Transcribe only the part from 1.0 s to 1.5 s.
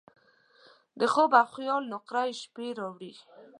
خوب او